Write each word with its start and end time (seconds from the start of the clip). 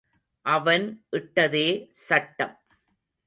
அவன் 0.45 0.85
இட்டதே 1.11 1.67
சட்டம். 1.91 2.55